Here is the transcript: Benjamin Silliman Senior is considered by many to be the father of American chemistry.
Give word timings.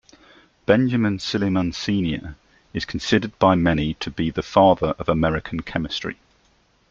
Benjamin 0.65 1.19
Silliman 1.19 1.73
Senior 1.73 2.35
is 2.73 2.85
considered 2.85 3.37
by 3.37 3.53
many 3.53 3.93
to 3.93 4.09
be 4.09 4.31
the 4.31 4.41
father 4.41 4.95
of 4.97 5.07
American 5.07 5.59
chemistry. 5.59 6.17